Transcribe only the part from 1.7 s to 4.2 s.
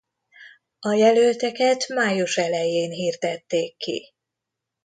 május elején hirdették ki.